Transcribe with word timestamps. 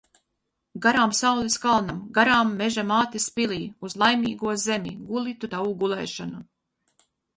Garām 0.85 1.11
saules 1.17 1.57
kalnam, 1.65 1.99
garām 2.15 2.55
Meža 2.61 2.85
mātes 2.93 3.27
pilij. 3.35 3.61
Uz 3.89 3.97
Laimīgo 4.05 4.55
zemi. 4.65 4.95
Guli 5.13 5.37
tu 5.45 5.51
tavu 5.53 5.77
gulēšanu! 5.85 6.43